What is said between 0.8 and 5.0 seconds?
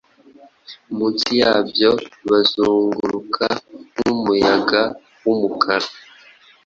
Munsi yabyo bazunguruka, nkumuyaga